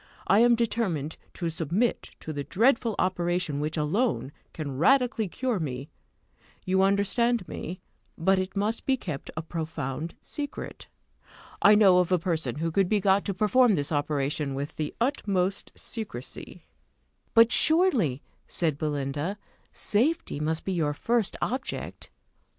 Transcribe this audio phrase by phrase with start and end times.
[0.25, 5.91] I am determined to submit to the dreadful operation which alone can radically cure me
[6.65, 7.81] you understand me;
[8.17, 10.87] but it must be kept a profound secret.
[11.61, 14.91] I know of a person who could be got to perform this operation with the
[14.99, 16.65] utmost secrecy."
[17.35, 19.37] "But, surely," said Belinda,
[19.71, 22.09] "safety must be your first object!"